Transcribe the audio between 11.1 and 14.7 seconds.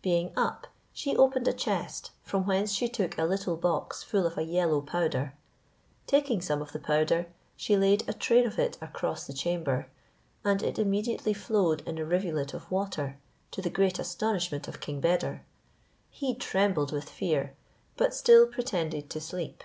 flowed in a rivulet of water, to the great astonishment